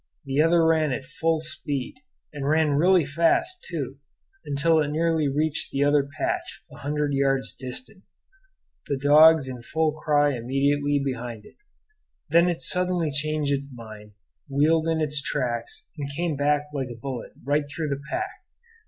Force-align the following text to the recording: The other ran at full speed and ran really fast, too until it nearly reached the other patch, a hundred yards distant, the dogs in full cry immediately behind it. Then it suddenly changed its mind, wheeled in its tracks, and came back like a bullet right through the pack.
The 0.25 0.41
other 0.41 0.65
ran 0.65 0.91
at 0.91 1.05
full 1.05 1.41
speed 1.41 1.93
and 2.33 2.49
ran 2.49 2.71
really 2.71 3.05
fast, 3.05 3.63
too 3.69 3.99
until 4.43 4.79
it 4.79 4.87
nearly 4.89 5.27
reached 5.27 5.69
the 5.71 5.83
other 5.83 6.09
patch, 6.17 6.63
a 6.71 6.77
hundred 6.77 7.13
yards 7.13 7.53
distant, 7.53 8.01
the 8.87 8.97
dogs 8.97 9.47
in 9.47 9.61
full 9.61 9.91
cry 9.91 10.35
immediately 10.35 10.99
behind 11.05 11.45
it. 11.45 11.57
Then 12.31 12.49
it 12.49 12.61
suddenly 12.61 13.11
changed 13.11 13.53
its 13.53 13.69
mind, 13.71 14.13
wheeled 14.49 14.87
in 14.87 15.01
its 15.01 15.21
tracks, 15.21 15.85
and 15.95 16.09
came 16.17 16.35
back 16.35 16.63
like 16.73 16.89
a 16.89 16.99
bullet 16.99 17.33
right 17.45 17.65
through 17.69 17.89
the 17.89 18.01
pack. 18.09 18.41